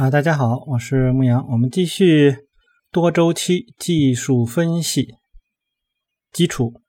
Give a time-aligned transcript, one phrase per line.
[0.00, 2.34] 啊，大家好，我是牧羊，我们继续
[2.90, 5.08] 多周期技术分析
[6.32, 6.80] 基础。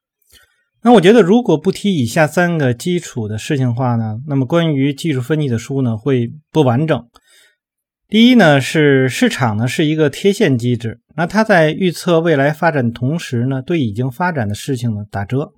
[0.82, 7.06] 那我觉得，如果不提以下三个基础的事情话呢，那么关于技术分析的书呢会不完整。
[8.08, 15.52] 第一呢，是市场呢是一个贴现机制，那它在预测未来发展同时呢，对已经发展的事情呢打折。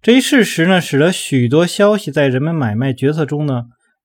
[0.00, 3.64] 这一事实呢，使得许多消息在人们买卖决策中呢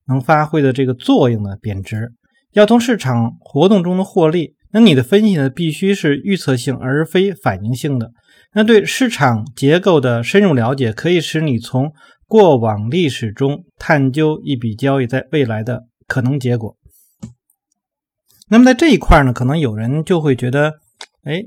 [0.09, 2.11] 能发挥的这个作用呢贬值。
[2.53, 8.11] 要从市场活动中的获利，那你的分析呢必须是预测性而非反应性的。
[8.53, 11.93] 那对市场结构的深入了解，可以使你从
[12.27, 16.75] 过往历史中探究一笔交易在未来的可能结果。
[18.49, 20.73] 那么在这一块呢，可能有人就会觉得，
[21.23, 21.41] 哎，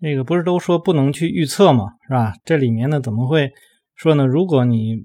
[0.00, 1.86] 那个不是都说不能去预测吗？
[2.06, 2.34] 是吧？
[2.44, 3.50] 这里面呢怎么会
[3.94, 4.26] 说呢？
[4.26, 4.96] 如果你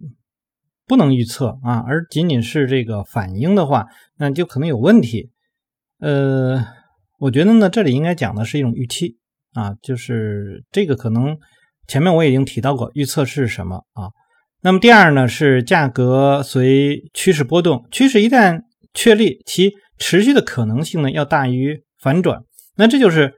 [0.94, 3.88] 不能预测啊，而仅仅是这个反应的话，
[4.20, 5.32] 那就可能有问题。
[6.00, 6.64] 呃，
[7.18, 9.18] 我觉得呢，这里应该讲的是一种预期
[9.54, 11.36] 啊，就是这个可能
[11.88, 14.12] 前面我已经提到过，预测是什么啊？
[14.62, 18.62] 那么第二呢，是价格随趋势波动，趋势一旦
[18.94, 22.44] 确立，其持续的可能性呢要大于反转，
[22.76, 23.34] 那这就是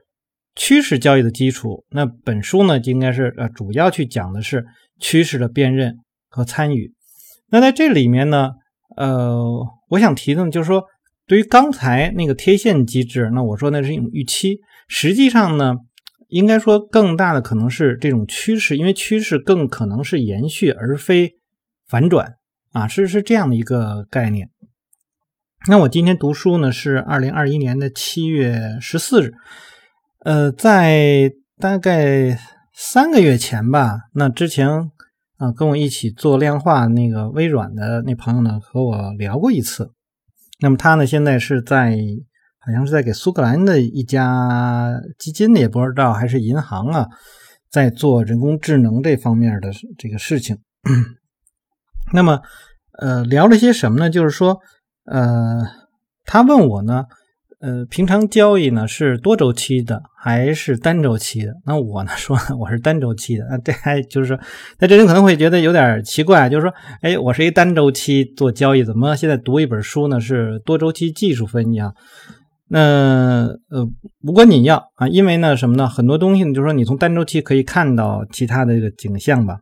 [0.54, 1.86] 趋势交易的基础。
[1.88, 4.66] 那本书呢，就应该是呃主要去讲的是
[5.00, 5.96] 趋势的辨认
[6.28, 6.92] 和参与。
[7.48, 8.50] 那在这里面呢，
[8.96, 9.40] 呃，
[9.88, 10.84] 我想提的呢，就是说，
[11.28, 14.58] 对于刚才那个贴现机制，那我说那是一种预期，
[14.88, 15.76] 实际上呢，
[16.28, 21.34] 应该说更大的可能是这种趋势，因为趋势更可能是延续而非
[21.86, 22.34] 反转
[22.72, 24.50] 啊，是是这样的一个概念。
[25.68, 29.34] 那我今天读书呢是二零二一年的七月十四日，
[30.24, 32.36] 呃，在大概
[32.74, 34.90] 三个月前吧，那之前。
[35.38, 39.92] 啊，跟我一起做量化那个微软的那朋友呢，和我聊过一次。
[40.60, 41.96] 那么他呢，现在是在
[42.58, 47.06] 好像是在给苏格兰的一家基金，也不知道还是银行啊，
[47.70, 50.58] 在做人工智能这方面的这个事情。
[52.14, 52.40] 那么，
[52.98, 54.08] 呃，聊了些什么呢？
[54.08, 54.58] 就是说，
[55.04, 55.66] 呃，
[56.24, 57.04] 他问我呢。
[57.66, 61.52] 呃，平常交易呢是多周期的还是单周期的？
[61.66, 63.44] 那我呢 说呢我是单周期的。
[63.50, 64.38] 那这还就是说，
[64.78, 66.72] 那这人可能会觉得有点奇怪，就是说，
[67.02, 71.92] 哎，我是一单周期做交易，怎么现在读一本书呢是多周期技术分析啊？
[72.68, 73.84] 那呃，
[74.24, 75.88] 不管你要啊，因为呢什么呢？
[75.88, 79.58] 很多东西呢，就是说你从单周期可以看到其他的这个景象吧。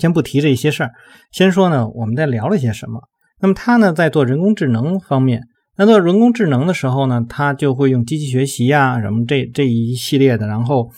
[0.00, 0.90] 先不提这些事儿，
[1.30, 3.00] 先说呢我们在聊了些什么。
[3.40, 5.44] 那么他呢在做人工智能方面。
[5.76, 10.90] 那做人工智能的时候呢，他就会用机器学习呀，什么这这一系列的，然后，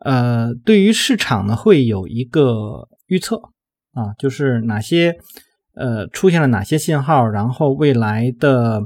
[0.00, 3.36] 呃，对于市场呢会有一个预测
[3.92, 5.14] 啊，就是哪些
[5.74, 8.80] 呃出现了哪些信号，然后未来的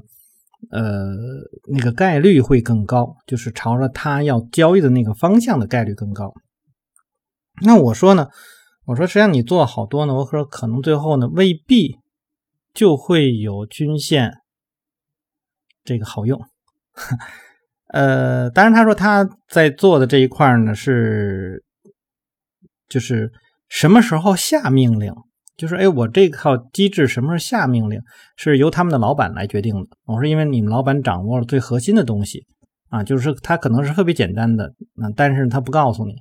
[0.73, 1.15] 呃
[1.73, 6.35] 那个概率会更高，就是朝着他要交易的那个方向的概率更高。
[7.63, 8.29] 那我说呢，
[8.87, 11.99] 我说实际上你做好多呢，我说可能最后呢未必
[12.75, 14.39] 就会有均线。
[15.87, 16.39] 这个好用，
[17.93, 21.63] 呃，当然他说他在做的这一块呢是，
[22.89, 23.33] 就是
[23.69, 25.15] 什么时候下命令，
[25.57, 28.01] 就是哎，我这套机制什么时候下命令
[28.37, 29.87] 是由他们的老板来决定的。
[30.07, 32.45] 我说因为你们老板掌握了最核心的东西
[32.89, 36.17] 啊，就是他可能是特别简单的，那但是他不告诉你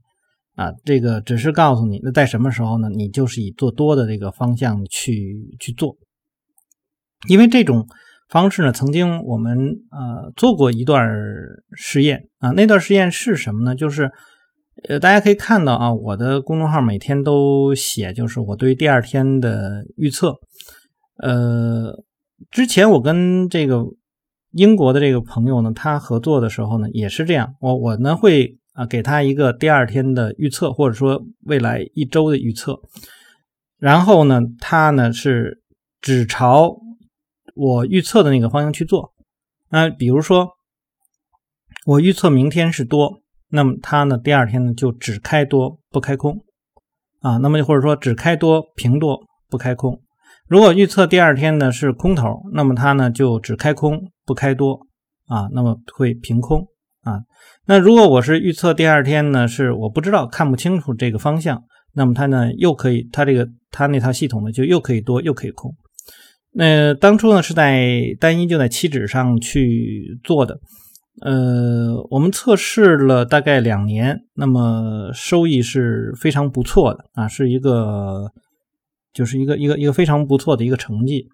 [0.54, 2.90] 啊，这个只是告诉你，那在什么时候呢？
[2.90, 5.98] 你就是以做多的这个方向去去做，
[7.28, 7.88] 因为这种。
[8.36, 8.74] 方式呢？
[8.74, 9.58] 曾经我们
[9.92, 11.10] 呃做过一段
[11.72, 13.74] 实验啊，那段实验是什么呢？
[13.74, 14.12] 就是
[14.90, 20.36] 呃大家可以看到啊，我的公众号每天都写，就是我对第二天的预测。
[21.24, 22.04] 呃，
[22.52, 23.86] 之前我跟这个
[24.52, 27.56] 英国的这个朋友呢，他合作的时候呢，也是这样。
[27.62, 32.82] 我我呢会啊给他一个第二天的预测，或者说未来一周的预测，
[33.80, 35.62] 然后呢，他呢是
[36.02, 36.82] 只朝。
[37.56, 39.14] 我预测的那个方向去做，
[39.70, 40.50] 那比如说
[41.86, 46.44] 我预测明天是多，那么它呢第二天呢就只开多不开空
[47.22, 50.02] 啊，那么或者说只开多平多不开空。
[50.48, 54.86] 如果预测第二天呢是空头，那么它呢就只开空不开多
[55.28, 56.68] 啊，那么会平空
[57.04, 57.22] 啊。
[57.66, 61.64] 那如果我是预测第二天呢是我不知道看不清楚这个方向，
[61.94, 65.74] 那么它呢又可以它这个它那套系统呢就又可以多又可以空。
[66.58, 70.58] 那当初呢是在单一就在期指上去做的，
[71.22, 78.32] 呃，我们测试了大概两年，那么收益是非常不错的啊，是一个
[79.12, 81.28] 就是一个一个一个非常不错的一个成绩。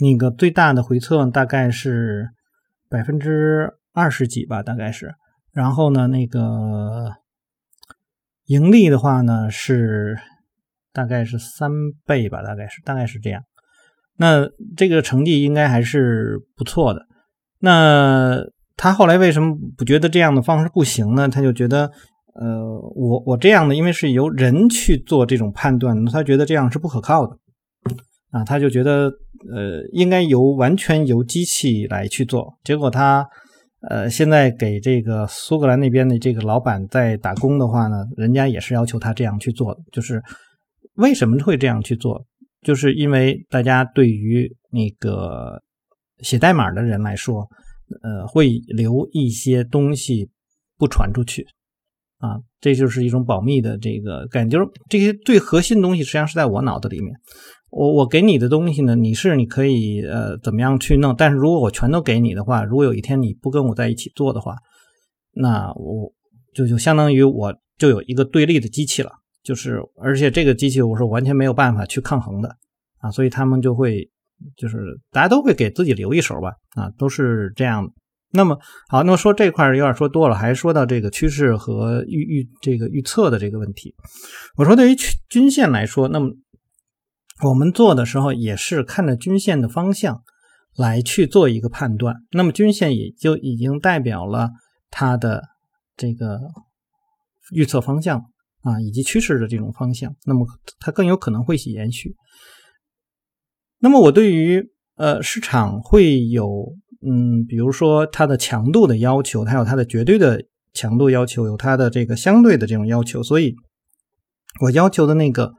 [0.00, 2.28] 那个最大的回测大概是
[2.90, 5.14] 百分之二十几吧，大概是。
[5.50, 7.14] 然后呢，那个
[8.44, 10.18] 盈利的话呢是
[10.92, 11.70] 大概是三
[12.04, 13.42] 倍吧，大概是大概是这样。
[14.18, 17.06] 那这个成绩应该还是不错的。
[17.60, 18.38] 那
[18.76, 21.28] 他后来为什么不觉得这样的方式不行呢？
[21.28, 21.90] 他就觉得，
[22.34, 22.62] 呃，
[22.94, 27.36] 我我这样的，因为是由人去做这种判断，他觉得这样是不可靠的
[28.30, 29.10] 啊，他就觉得，
[29.52, 32.58] 呃，应该由完全由机器来去做。
[32.62, 33.26] 结果他，
[33.88, 39.76] 呃，现在给这个苏格兰那边的这个老板在打工的话呢，人家也是要求他这样去做。
[39.90, 40.22] 就是
[40.96, 42.24] 为什么会这样去做？
[42.62, 45.62] 就是因为大家对于那个
[46.20, 47.48] 写代码的人来说。
[48.02, 50.28] 呃，会留一些东西
[50.76, 51.46] 不传出去
[52.18, 54.58] 啊，这就是一种保密的这个感觉。
[54.58, 57.14] 就是这些最核心的东西，实际上是在我脑子里面。
[57.70, 64.54] 我我给你的东西呢，你是你可以呃怎么样去弄，但是如果我全都给你的话，如果有一天你不跟我在一起做的话，
[65.32, 66.12] 那我
[66.52, 69.12] 就就相当于我就有一个对立的机器了。
[69.48, 72.48] 就是而且这个机器我是完全没有办法去抗衡的
[72.98, 74.10] 啊，所以他们就会。
[74.56, 74.78] 就是
[75.10, 77.92] 大家都会给自己留一手吧，啊，都是这样的。
[78.30, 78.56] 那么
[78.88, 83.96] 好，那么说这块有点说多了，还说到这个趋势和预预这个预测的这个问题。
[84.56, 84.96] 我说对于
[85.28, 86.30] 均线来说，那么
[87.42, 90.22] 我们做的时候也是看着均线的方向
[90.76, 92.14] 来去做一个判断。
[92.30, 94.50] 那么均线也就已经代表了
[94.88, 95.42] 它的
[95.96, 96.38] 这个
[97.50, 98.26] 预测方向
[98.62, 100.14] 啊，以及趋势的这种方向。
[100.26, 100.46] 那么
[100.80, 102.14] 它更有可能会延续。
[103.80, 104.62] 那么我对于
[104.96, 106.74] 呃市场会有
[107.06, 113.54] 嗯，比如说它的强度的要求，它有它的绝对的强度要求，有它的这个相对的这种要求，所以
[114.60, 115.52] 我要求的那个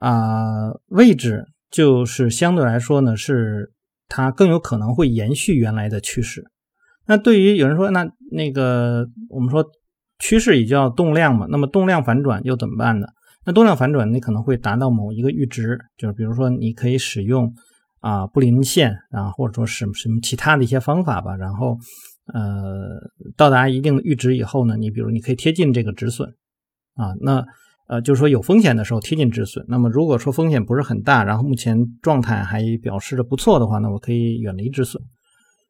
[0.00, 3.72] 啊位置就是相对来说呢是
[4.08, 6.44] 它更有可能会延续原来的趋势。
[7.06, 9.64] 那对于有人说那那个我们说
[10.18, 13.06] 趋势也叫动量嘛，那么动量反转又怎么办呢？
[13.44, 17.54] 那动量反转，你可能会达到某一个阈值，就是比如说，你可以使用
[18.00, 21.36] 啊布林线啊，或者说什么什么其他的一些方法吧。
[21.36, 21.78] 然后，
[22.34, 22.98] 呃，
[23.36, 26.28] 到达一定的阈值以后呢，你比如你可以贴近这个止损
[26.94, 27.14] 啊。
[27.20, 27.44] 那
[27.86, 29.64] 呃，就是说有风险的时候贴近止损。
[29.68, 35.00] 那么如果说风险不是很大，然后目前状态还表示的不错的话，那我可以远离止损。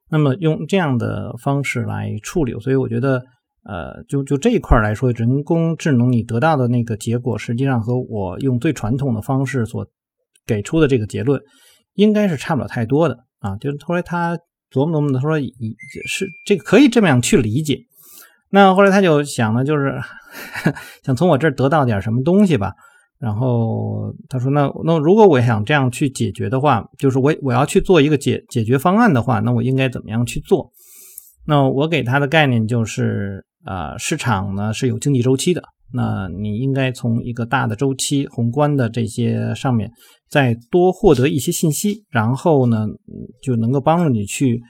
[0.09, 3.23] 那么用这样的方式来处理，所以我觉得。
[3.69, 9.85] 呃，就就这一块来说，人工智能你得到的那个结果，实际上和我用最传统的方式所
[10.47, 11.41] 给出的这个结论，
[11.95, 13.57] 应该是差不了太多的啊。
[13.57, 14.39] 就是后来他
[14.71, 15.41] 琢磨琢磨的，他说，
[16.07, 17.81] 是这个可以这么样去理解。
[18.51, 19.93] 那后来他就想呢，就是
[21.03, 22.73] 想从我这儿得到点什么东西吧。
[23.19, 30.71] 然后他说，那那如果我想这样去解决的话，就是我我要去做一个解解决方案的话，那我应该怎么样去做？
[31.49, 33.45] 那我给他的概念就是。
[33.67, 35.61] 啊，市场呢是有经济周期的，
[35.93, 39.91] 那你应该从一个大的周期、宏观的这些上面
[40.29, 42.87] 再多获得一些信息，然后呢
[43.43, 44.63] 就能够帮助你去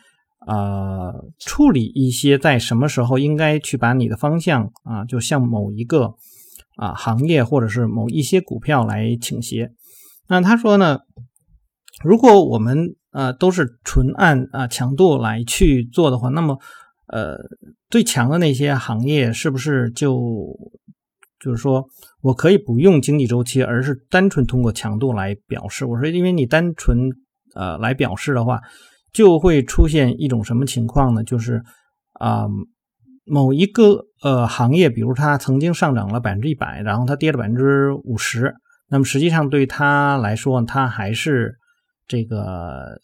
[0.47, 6.15] 啊处理一些在什么时候应该去把你的方向啊，就向某一个
[6.77, 9.73] 啊行业或者是某一些股票来倾斜。
[10.29, 11.01] 那他说呢，
[12.03, 16.59] 如果我们呃都是纯按啊强度来去做的话，那么
[17.09, 17.37] 呃。
[17.89, 20.57] 最强的那些行业是不是就
[21.39, 21.87] 就是说
[22.21, 25.85] 我可以不用经济周期，而是单纯通过强度来表示？
[25.85, 26.99] 我说，因为你单纯
[27.55, 28.61] 呃来表示的话，
[29.13, 31.23] 就会出现一种什么情况呢？
[31.23, 31.63] 就是
[32.15, 32.47] 啊，
[33.25, 38.53] 某一个呃行业，比如它曾经上涨了百分之一百，然后它跌了百分之五十，
[38.89, 41.55] 那么实际上对它来说，它还是
[42.09, 43.01] 这个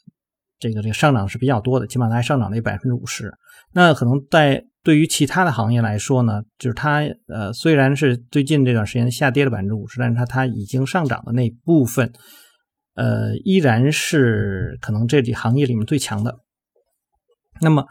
[0.59, 3.33] 这个这个上涨是比较多的，起码它还上涨了百分之五十。
[3.75, 12.13] 那可能在对于其他的行业来说呢，就是它呃虽然是最近这段时间下跌了百分之五十，但是它它已经上涨的那部分，
[12.95, 16.37] 呃依然是可能这里行业里面最强的。
[17.61, 17.87] 那么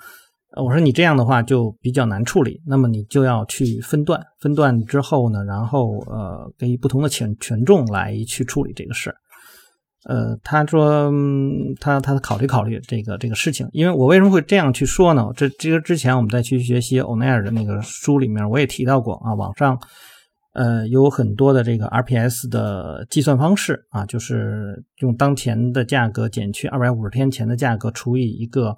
[0.61, 9.15] 我说你这样的话就比较难处理，那么你就要去分段，分段之后呢，然后呃给予不同的权权重来去处理这个事。
[10.05, 11.11] 呃，他说
[11.79, 15.27] 他他考虑考虑这个这个事情，因为我为什么会这样去说呢？
[15.35, 19.79] 这这个之前我们在去学习欧奈尔的那个书里面，我也提到过啊，网上
[20.53, 28.75] 呃有很多的这个 RPS 的计算方式啊，就是用当前的价格减去二百五十天前的价格除以一个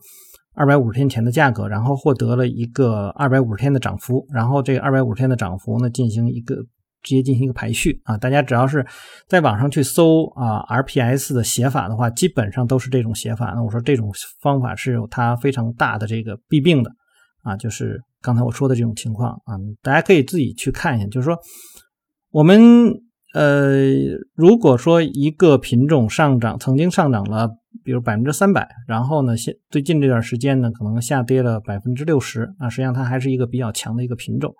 [0.56, 6.58] 二百五十天前的价格，然后获得了一个二百五十天的涨幅，然后这个二百五十天的涨幅呢进行一个
[7.04, 8.18] 直接进行一个排序啊。
[8.18, 8.86] 大家只要是
[9.28, 13.52] 在网上去搜啊 RPS 的写法的话，基本上都是这种写法。
[13.56, 16.92] 那我说这种方法是有它非常大的这个弊病的
[17.44, 21.08] 啊，就是刚才我说的这种情况啊，大家可以自己去看一下。
[21.08, 21.38] 就是说
[22.32, 22.60] 我们
[23.34, 23.92] 呃，
[24.34, 27.50] 如果说一个品种上涨，曾经上涨了。
[27.84, 34.54] 比如百分之三百，然后呢，现最近这段时间呢，可能下跌了百分之六十啊，实际上它还是一个比较强的一个品种。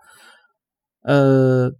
[1.04, 1.72] 呃，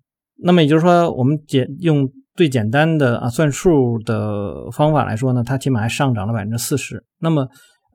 [0.44, 7.04] 那么也就是说，我们简用最简单的啊算数的方法来说呢，它起码还上涨了百分之四十。
[7.20, 7.48] 那么，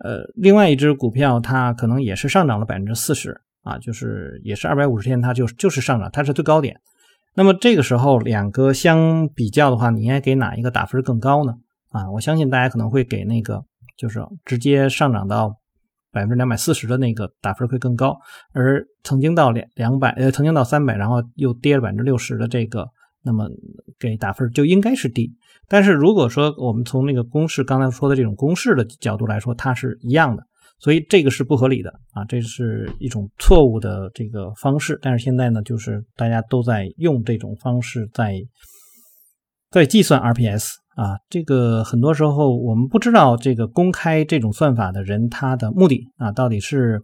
[0.02, 6.80] 呃，另外一只股票它可能也是上涨了百分之四十啊，就是也是二百五十天，它就就是上涨，它是最高点。
[7.34, 11.52] 那么这个时候两个相比较的话，你应该给哪一个打分更高呢？
[11.90, 13.62] 啊，我相信大家可能会给那个
[13.96, 15.54] 就是直接上涨到
[16.10, 18.16] 百分之两百四十的那个打分会更高，
[18.52, 22.86] 而曾经到两两百呃，曾经到三百，然后又跌了百分之六十的这个，
[23.22, 23.48] 那么
[23.98, 25.30] 给打分就应该是低。
[25.68, 30.42] 但是如果说我们从那个公式刚才说的这种公式的角度来说，它是一样的，
[30.78, 34.98] 所以这个是不合理的啊，这是一种错误的这个方式。
[35.02, 38.40] 但是现在呢，就是大家都在用这种方式在
[39.70, 40.70] 在计算 RPS。
[40.98, 47.02] 啊，这个很多时候我们不知道这个公开这种算法的人他的目的啊，到底是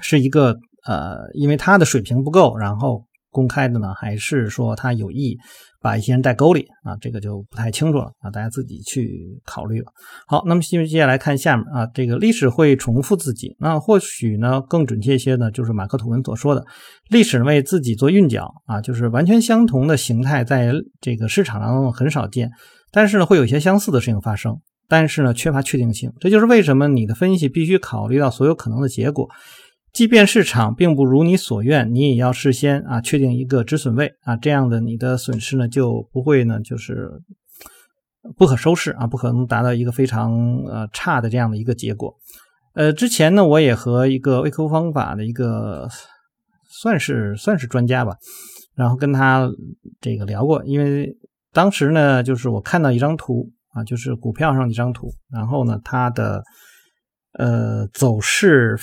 [0.00, 3.04] 是一个呃，因为他的水平不够，然后。
[3.34, 5.36] 公开的呢，还是说他有意
[5.80, 6.96] 把一些人带沟里啊？
[7.00, 9.90] 这个就不太清楚了啊，大家自己去考虑吧。
[10.28, 16.64] 好，那么接接下来看下面啊，这个历史会重复自己，那或许呢更准确一些呢，就是马克吐温所说的，
[17.10, 22.48] 历史为自己做韵脚啊，就是完全相同的形态在这个市场当中很少见，
[22.92, 24.56] 但是呢会有一些相似的事情发生，
[24.88, 29.28] 但是呢缺乏确定性，这就是为什么你的分析必须考虑到所有可能的结果。
[29.94, 37.08] 即便市场并不如你所愿，你也要事先啊确定一个止损位啊，这样的你的损失呢就不会呢就是
[38.36, 40.34] 不可收拾啊，不可能达到一个非常
[40.64, 42.12] 呃差的这样的一个结果。
[42.74, 45.88] 呃，之前呢我也和一个微客户方法的一个
[46.68, 48.16] 算是算是专家吧，
[48.74, 49.48] 然后跟他
[50.00, 51.16] 这个聊过，因为
[51.52, 56.42] 当时呢就是我看到一张图啊，就是股票上一张图，然后呢它的
[57.38, 58.76] 呃走势。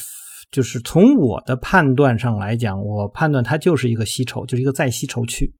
[0.51, 5.51] 就是从我的判断上来讲，我判断它就是一个吸筹，就是一个再吸筹区，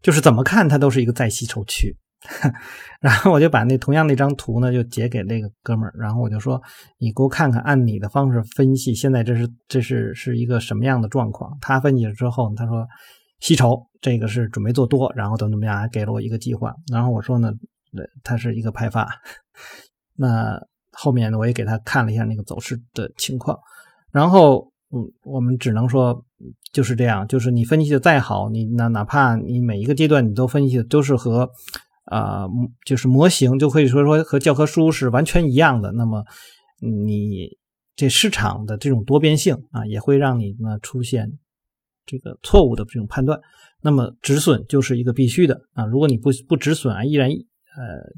[0.00, 1.96] 就是怎么看它都是一个再吸筹区。
[3.02, 6.62] 然后我就把那同样那张图呢，就截给那个哥们儿，然后我就说
[6.98, 12.86] ：“你给我看看，按你的方式分析，现在这是这是是一个什么样的状况？”他分析了之后，他说
[13.42, 17.50] ：“吸筹，这个是准备做多，然后怎么怎么样，还给了我一个计划。”然后我说呢
[18.22, 19.08] ：“它是一个派发。
[20.14, 20.56] ”那
[20.92, 23.58] 后面呢，我也给他看了一下那个走势的情况。
[24.12, 26.22] 然后，嗯，我们只能说
[26.70, 31.50] 就是这样，就是你分析的再好，你那哪怕你每一个阶段你都分析的都是和，
[32.04, 32.46] 啊，
[32.84, 36.22] 就是模型就可以说说和教科书是完全一样的，那么
[36.78, 37.56] 你
[37.96, 41.38] 这市场的这种多变性啊，也会让你呢出现
[42.04, 43.40] 这个错误的这种判断。
[43.80, 48.12] 那么止损就是一个必须的啊，如果你不不止损啊，依然呃，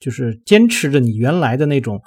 [0.00, 2.02] 就是坚持着你原来的那种。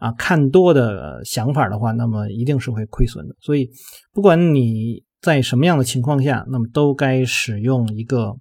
[0.00, 3.36] 啊，看多的想法的话，那么一定是会亏损的。
[3.38, 3.68] 所以，
[4.14, 8.34] 不管你在什么样的情况下，那么都该使用一个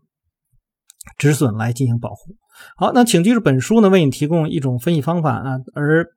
[1.18, 2.36] 止损来进行保护。
[2.78, 6.08] 好，那请记住，本书呢为你提供一种分析方法啊，而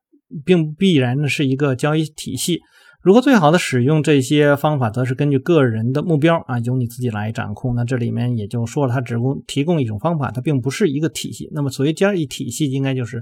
[0.45, 2.61] 并必然呢是一个交易体系。
[3.03, 7.75] 如何最好的使用这些方法，则是根据个人的目标啊，由你自己来掌控。
[7.75, 11.49] 那这里面也就说了，它只供提供一种方法，它并不是一个体系。
[11.53, 13.21] 那么，所谓交易体系，应该就是。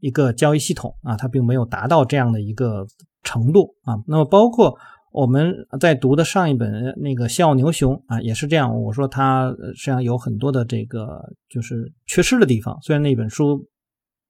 [0.00, 2.86] 一个交易系统啊，它并没有达到这样的一个
[3.22, 3.94] 程度啊。
[4.06, 4.74] 那么，包括
[5.12, 8.80] 我们在读的上一本那个《笑傲牛熊》啊，也是这样。
[8.82, 12.78] 我说它实际上有很多的这个就是缺失的地方。
[12.82, 13.68] 虽然那本书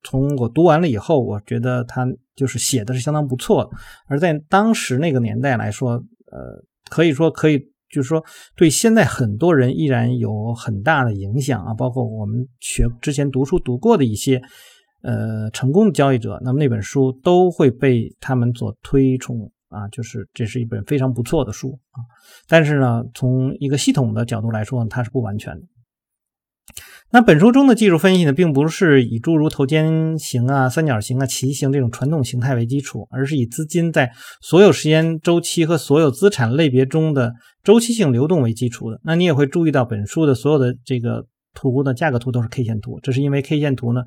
[0.03, 3.71] 从我读完了以后，我觉得它就是写的是相当不错的，
[4.07, 7.59] 而在当时那个年代来说，呃，可以说可以，
[7.91, 8.25] 就是说
[8.57, 11.75] 对现在很多人依然有很大的影响啊。
[11.75, 14.43] 包括我们学之前读书读过的一些。
[15.03, 22.05] 呃，成功的交易者，那么那本书都会被他们所推崇啊，就是这是一本非常不错的书啊。
[22.47, 25.63] 但是呢，从一个系统的角度来说，它是不完全的。
[27.13, 37.33] 那本书中的技术分析呢，并不是以诸如头肩形啊、三角形啊、旗形这种传统形态为基础，而是以资金在所有时间周期和所有资产类别中的
[37.65, 39.01] 周期性流动为基础的。
[39.03, 44.03] 那你也会注意到，本书的所有的这个图呢价格图都是 K 线图，这是因为 K 线图呢。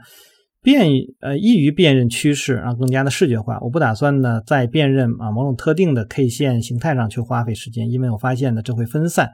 [0.63, 0.89] 便
[1.19, 3.59] 呃易于辨认趋势啊，更加的视觉化。
[3.59, 9.29] 我不打算呢在辨认啊某种特定的 K 线形态上去花费时间，因为我发现呢这会分散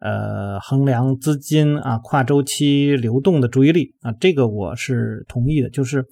[0.00, 5.70] 呃衡量资金啊跨周期流动的注意力啊，这个我是同意的。
[5.70, 6.04] 就是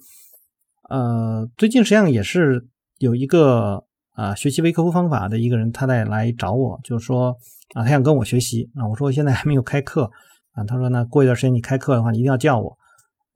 [0.89, 2.65] 呃最近实际上也是
[2.97, 3.83] 有一个
[4.15, 7.37] 啊学习微客户方法的一个人，他在来找我，就说
[7.75, 10.09] 啊他想跟我学习啊，我说现在还没有开课
[10.53, 12.78] 啊，他说那过一段时间你开课的话，你一定要叫我。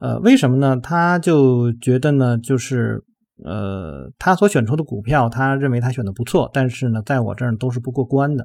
[0.00, 0.78] 呃，为什么呢？
[0.80, 3.02] 他就觉得呢，就是
[3.44, 8.44] 呃，他所选出的股票，他认为他选的不错，但是呢，在我这儿都是不过关的。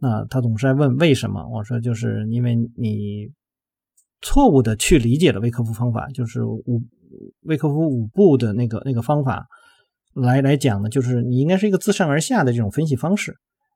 [0.00, 1.46] 那他总是在问为什么？
[1.52, 3.28] 我说就是因为你
[4.22, 6.82] 错误的去理解了微客服方法，就是五
[7.42, 9.46] 微客服五步的那个那个方法
[10.14, 13.34] 来来讲呢，就是你应该是一个自上而下的这种分析方式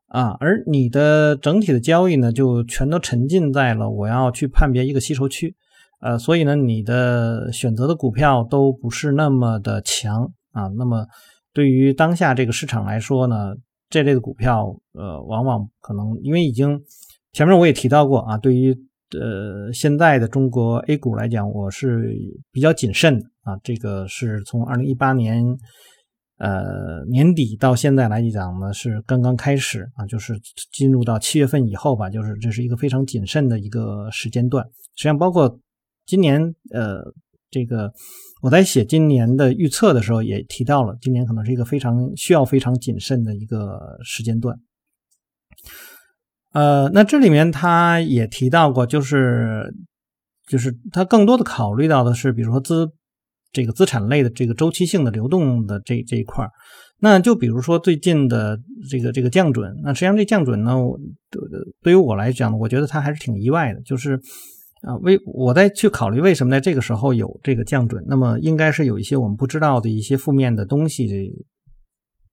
[0.08, 5.54] 啊，而你的整体的交易呢，就全都沉浸在了我要去判别一个吸筹区。
[6.00, 10.68] 呃，所以呢，你的选择的股票都不是那么的强啊。
[10.76, 11.04] 那么，
[11.52, 13.52] 对于当下这个市场来说呢，
[13.90, 16.80] 这类的股票，呃，往往可能因为已经
[17.32, 18.72] 前面我也提到过啊，对于
[19.18, 22.14] 呃现在的中国 A 股来讲，我是
[22.52, 23.58] 比较谨慎啊。
[23.64, 25.44] 这个是从二零一八年
[26.38, 30.38] 呃年底到现在来讲呢，是刚刚开始啊，就是
[30.72, 34.64] 进入到七月份以后吧，就是这是一个非常谨慎的一个时间段，
[34.94, 35.58] 实际上包括。
[36.08, 36.40] 今年，
[36.72, 37.02] 呃，
[37.50, 37.92] 这个
[38.40, 44.58] 我在写今年的预测的时候也提到了，今年可能是一个非常需要非常谨慎的一个时间段。
[46.54, 49.70] 呃，那这里面他也提到过，就是
[50.46, 52.90] 就是他更多的考虑到的是，比如说资
[53.52, 56.48] 这个资产类的这个周期性的流动的这这一块。
[57.00, 60.74] 那就比如说最近的这个这个降准，那实际上这降准呢，
[61.82, 64.18] 对于我来讲，我觉得它还是挺意外的，就是。
[64.82, 71.08] 啊，为我在去考虑为什么在这个时候有这个降准，那么应该是有一些我们不知道的一些负面的东西，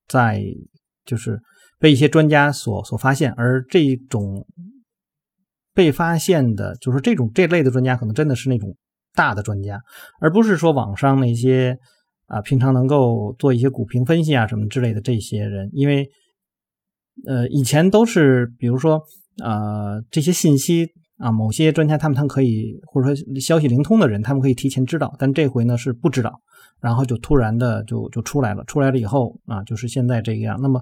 [0.08, 0.44] 在
[1.06, 1.40] 就是
[1.80, 4.46] 被一些专家所所发现，而这种
[5.74, 8.76] 被发现的，就是这种这类的专家，可能真的是那种
[9.16, 9.82] 大的专家，
[10.22, 11.76] 而不是说网上那些
[12.28, 16.08] 啊平常能够做一些股评分析啊什么之类的这些人，因为
[17.26, 19.02] 呃以前都是比如说
[19.44, 20.92] 啊这些信息。
[21.18, 26.42] 啊，某些专家他们他们可以，或者说消息灵通的人，他们可以提前知道，但这回呢是不知道，
[26.82, 30.60] 然后就突然的就就出来了，出来了以后啊，就是现在这个样。
[30.62, 30.82] 那么，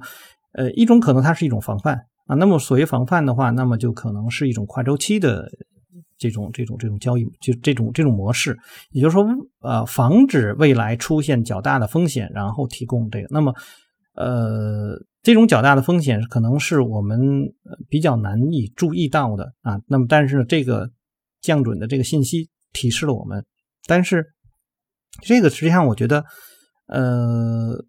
[0.54, 5.48] 呃，一种可能它是一种防范啊，那么所谓防范的话，那么就可能是一种跨周期的
[6.18, 8.58] 这种这种这种交易，就这种这种模式，
[8.92, 9.26] 也就是说，
[9.62, 13.28] 呃，防止未来出现较大的风险，然后提供这个。
[13.30, 13.54] 那么，
[14.16, 15.00] 呃。
[15.24, 17.20] 这种较大的风险可能是我们
[17.90, 19.80] 比较难以注意到的啊。
[19.88, 20.92] 那么，但是这个
[21.42, 23.44] 降准的这个信息提示了我们。
[23.88, 24.26] 但是，
[25.22, 26.26] 这个实际上我觉得，
[26.88, 27.84] 呃，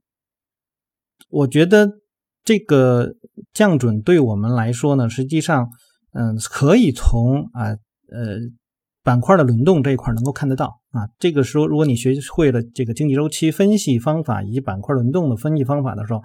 [1.29, 1.91] 我觉得
[2.45, 3.15] 这个
[3.53, 5.69] 降准对我们来说呢，实际上，
[6.13, 7.77] 嗯，可以从啊，
[8.11, 8.39] 呃。
[9.05, 16.23] 板块的轮动这一块能够看得到啊，这个时候如果你学会了这个经济周期分析方法以及板块轮动的分析方法的时候，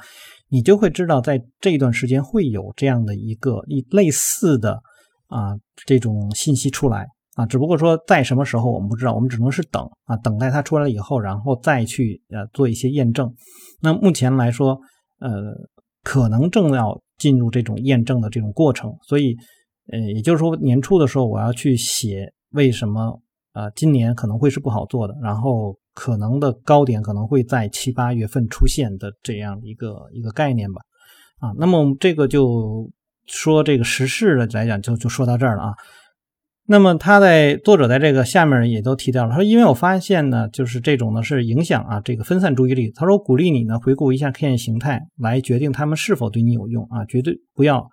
[0.50, 4.82] 你就会知道在这段时间会有这样的一个一类似的
[5.28, 13.34] 啊这种信息出来啊，只不过说在什么时候我们不知道，我们只能是等啊，等待它出来了以后，然后再去呃做一些验证。
[13.82, 14.80] 那目前来说，
[15.20, 15.30] 呃，
[16.04, 19.36] 可能正要进入这种验证的这种过程，所以
[19.92, 22.34] 呃，也就是说年初的时候我要去写。
[22.54, 23.70] 为什么啊？
[23.76, 30.82] 今年可能会是不好做的，然后可能的高点可能会在七八月份出现的这样一个一个概念吧。
[31.40, 32.90] 啊，那么这个就
[33.26, 35.74] 说这个时事的来讲，就就说到这儿了啊。
[36.66, 42.92] 那么他在作者在这个下面也都提到了，他说因为我发现呢，就是这种呢是影响啊这个分散注意力。
[42.92, 47.90] 他说鼓励你呢回顾一下 K 线形态，来决定他们是否对你有用啊，绝对不要。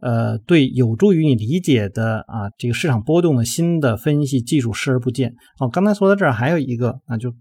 [0.00, 5.34] 呃，对，有助于你理解的啊，这个市场波动的新的分析技术视而不见。
[5.58, 7.34] 哦，刚才说到这儿还有一个，啊就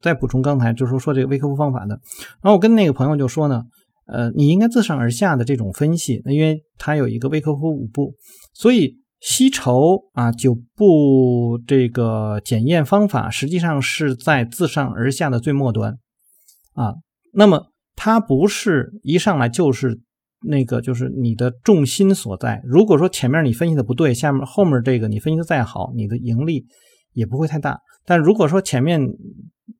[0.00, 1.98] 再补充刚才就是说说这个微客户方法的。
[2.40, 3.64] 然后我跟那个朋友就说呢，
[4.06, 8.14] 呃，你应该自上而下的这种分析，那因为它有一个微客户五步，
[8.52, 15.98] 所以吸筹啊九步这个检验方法实际上是在自上而下的最末端
[16.74, 16.94] 啊。
[17.32, 20.00] 那么它不是一上来就是。
[20.46, 22.60] 那个就是你的重心所在。
[22.64, 26.66] 如果说前面你分析的不对，下面后面这个你分析的再好，你的盈利
[27.12, 27.80] 也不会太大。
[28.04, 29.00] 但如果说前面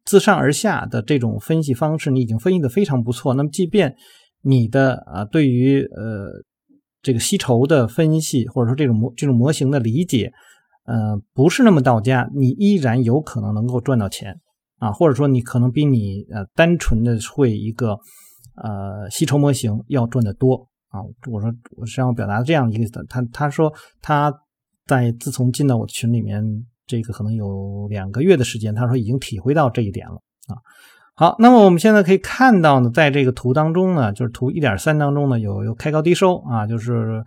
[0.04, 3.94] 自上而下的这种分析方式你已经分析的非常不错，那么即便
[4.42, 6.28] 你的啊对于呃
[7.02, 10.32] 这个吸筹的分析或者说这种模这种模型的理解
[10.86, 14.40] 呃不是那么到家，你依然有可能能够赚到钱
[14.78, 17.98] 啊，或者说你可能比你呃单纯的会一个。
[18.56, 21.00] 呃，吸筹模型要赚得多啊。
[21.30, 24.32] 我说我实际上表达这样一个意思，他他说他
[24.86, 26.42] 在自从进到我的群里面，
[26.86, 30.14] 这个可能有两个月的时间，他说已经体会到这一点了
[30.48, 30.56] 啊。
[31.16, 37.24] 好，那么我们现在可以看到呢，在这个图当中呢，就是图一点三当中呢，有有开高低收啊，就是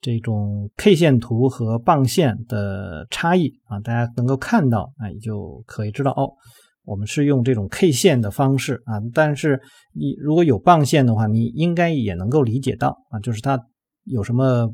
[0.00, 6.32] 这种 K 线图和棒线的差异啊，大家能够看到啊，也就可以知道哦。
[6.88, 9.60] 我们是用这种 K 线的方式啊，但是
[9.92, 13.60] 你如果有棒线的话，你应该也能够理解到啊，就是它
[14.04, 14.72] 有什么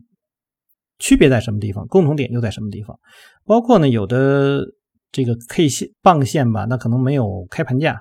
[1.01, 2.97] 区别在什么地方，共同点又在什么地方。
[3.45, 4.65] 包括呢，有的
[5.11, 8.01] 这个 K 线棒线吧，那可能没有开盘价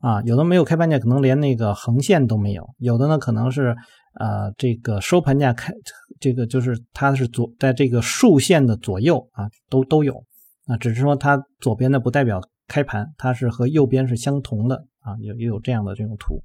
[0.00, 2.68] 啊，有的没有开盘价，可能连那个横线都没有。
[2.78, 3.74] 有的呢，可能是
[4.20, 5.72] 呃这个收盘价开
[6.20, 10.22] 这个就是它是左在这个竖线的左右啊，都都有
[10.66, 12.42] 啊，只是说它左边的不代表。
[12.66, 16.42] 开盘它是和右边是相同的啊，有也有这样的这种图，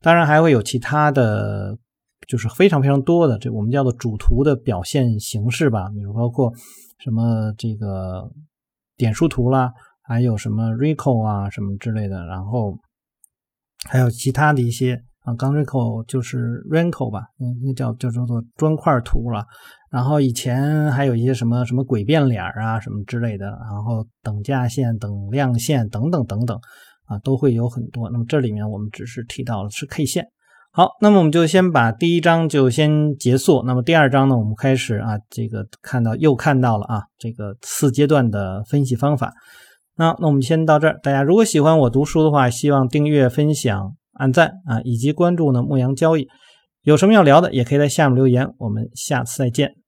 [0.00, 1.76] 当然还会有其他的，
[2.26, 6.52] 就是非常非常多的这我们叫做主图的表现形式吧，比如包括
[6.98, 8.30] 什么这个
[8.96, 12.78] 点数图啦，还有什么 Rico 啊什么之类的，然后
[13.88, 15.04] 还有其他的一些。
[15.30, 19.44] 啊，刚 Rico 就是 Renko 吧，嗯，那叫叫叫做砖块图了。
[19.90, 23.46] 然后以前还有一些什么什么诡变脸啊，什么之类的。
[23.46, 26.56] 然后等价线、等量线等等等等
[27.06, 28.08] 啊，都会有很多。
[28.10, 30.26] 那么这里面我们只是提到了是 K 线。
[30.72, 33.64] 好，那么我们就先把第一章就先结束。
[33.66, 39.32] 那么第二章呢，我们开始啊，这个看到又看到了啊，这个四阶段的分析方法。
[39.96, 40.98] 那那我们先到这儿。
[41.02, 43.96] 大家如果喜欢我读书的话，希望订阅分享。
[44.12, 46.28] 按赞啊，以及关注呢牧羊交易，
[46.82, 48.48] 有什么要聊的，也可以在下面留言。
[48.58, 49.79] 我们下次再见。